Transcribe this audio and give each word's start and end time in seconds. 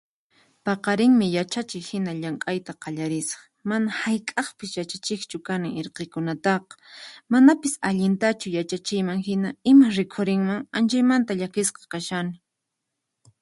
Paqarinmi 0.67 1.25
yachachiq 1.35 1.85
hina 1.95 2.11
llamk'ayta 2.21 2.73
qallarisaq, 2.85 3.41
mana 3.71 3.89
hayk'aqpis 3.97 4.71
yachachiqchu 4.79 5.37
kani 5.49 5.69
irqikunataqa, 5.81 6.73
manapis 7.35 7.73
allintachu 7.91 8.47
yachachiyman 8.57 9.19
hina, 9.29 9.49
imas 9.75 9.93
rikhurinman? 10.01 10.67
Anchaymanta 10.81 11.31
llakisqa 11.39 11.81
kashani. 11.95 12.35